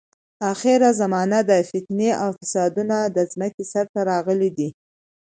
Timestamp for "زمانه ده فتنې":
1.01-2.09